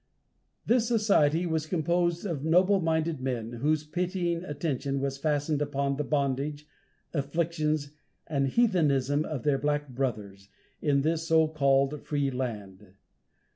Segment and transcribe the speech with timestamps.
[0.65, 6.03] This society was composed of noble minded men whose pitying attention was fastened upon the
[6.03, 6.65] bondage,
[7.13, 7.91] afflictions
[8.25, 10.49] and heathenism of their black brothers,
[10.81, 12.95] in this so called free land.